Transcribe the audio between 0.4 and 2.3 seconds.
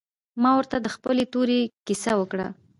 ما ورته د خپلې تورې کيسه